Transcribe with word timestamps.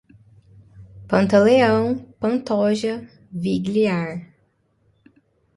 Pantaleão, 1.07 2.03
Pantoja, 2.19 3.07
Vigliar 3.31 4.33